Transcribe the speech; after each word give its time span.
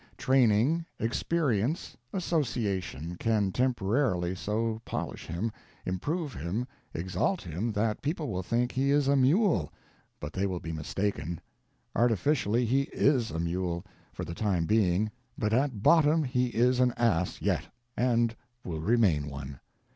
Training, 0.17 0.83
experience, 0.99 1.95
association, 2.11 3.15
can 3.19 3.51
temporarily 3.51 4.33
so 4.33 4.81
polish 4.83 5.27
him, 5.27 5.51
improve 5.85 6.33
him, 6.33 6.65
exalt 6.91 7.43
him 7.43 7.71
that 7.73 8.01
people 8.01 8.27
will 8.31 8.41
think 8.41 8.71
he 8.71 8.89
is 8.89 9.07
a 9.07 9.15
mule, 9.15 9.71
but 10.19 10.33
they 10.33 10.47
will 10.47 10.59
be 10.59 10.71
mistaken. 10.71 11.39
Artificially 11.95 12.65
he 12.65 12.89
IS 12.91 13.29
a 13.29 13.37
mule, 13.39 13.85
for 14.11 14.25
the 14.25 14.33
time 14.33 14.65
being, 14.65 15.11
but 15.37 15.53
at 15.53 15.83
bottom 15.83 16.23
he 16.23 16.47
is 16.47 16.79
an 16.79 16.93
ass 16.97 17.39
yet, 17.39 17.65
and 17.95 18.35
will 18.63 18.81
remain 18.81 19.27
one. 19.29 19.59